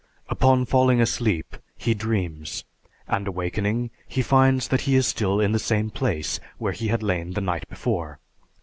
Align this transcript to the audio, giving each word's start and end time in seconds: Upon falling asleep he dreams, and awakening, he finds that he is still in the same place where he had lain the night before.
Upon 0.29 0.65
falling 0.65 0.99
asleep 0.99 1.55
he 1.77 1.93
dreams, 1.93 2.65
and 3.07 3.27
awakening, 3.27 3.91
he 4.07 4.23
finds 4.23 4.69
that 4.69 4.81
he 4.81 4.95
is 4.95 5.05
still 5.05 5.39
in 5.39 5.51
the 5.51 5.59
same 5.59 5.91
place 5.91 6.39
where 6.57 6.73
he 6.73 6.87
had 6.87 7.03
lain 7.03 7.33
the 7.33 7.39
night 7.41 7.69
before. 7.69 8.17